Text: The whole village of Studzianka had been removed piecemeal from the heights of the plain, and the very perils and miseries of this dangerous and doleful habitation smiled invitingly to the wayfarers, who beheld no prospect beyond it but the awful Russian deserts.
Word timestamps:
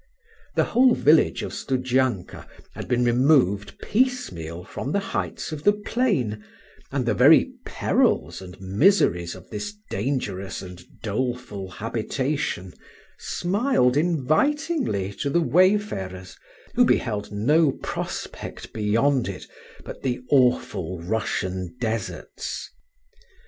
The 0.55 0.63
whole 0.63 0.95
village 0.95 1.43
of 1.43 1.53
Studzianka 1.53 2.47
had 2.73 2.87
been 2.87 3.05
removed 3.05 3.77
piecemeal 3.83 4.63
from 4.63 4.91
the 4.91 4.99
heights 5.13 5.51
of 5.51 5.63
the 5.63 5.73
plain, 5.73 6.43
and 6.91 7.05
the 7.05 7.13
very 7.13 7.51
perils 7.67 8.41
and 8.41 8.59
miseries 8.59 9.35
of 9.35 9.51
this 9.51 9.75
dangerous 9.91 10.63
and 10.63 10.81
doleful 11.03 11.69
habitation 11.69 12.73
smiled 13.19 13.95
invitingly 13.95 15.13
to 15.19 15.29
the 15.29 15.39
wayfarers, 15.39 16.35
who 16.73 16.83
beheld 16.83 17.31
no 17.31 17.71
prospect 17.71 18.73
beyond 18.73 19.27
it 19.27 19.45
but 19.85 20.01
the 20.01 20.21
awful 20.31 20.99
Russian 20.99 21.75
deserts. 21.79 22.71